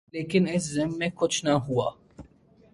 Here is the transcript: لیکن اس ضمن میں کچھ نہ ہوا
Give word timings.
لیکن 0.13 0.47
اس 0.53 0.63
ضمن 0.73 0.97
میں 0.99 1.09
کچھ 1.15 1.43
نہ 1.45 1.49
ہوا 1.65 1.89